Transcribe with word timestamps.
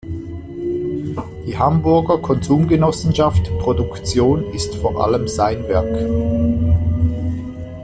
Die 1.45 1.55
Hamburger 1.59 2.17
Konsumgenossenschaft 2.17 3.45
'Produktion' 3.59 4.51
ist 4.51 4.73
vor 4.77 4.99
allem 4.99 5.27
sein 5.27 5.63
Werk. 5.67 5.93